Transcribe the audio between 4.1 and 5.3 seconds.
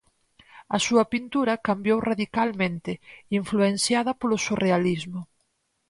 polo surrealismo.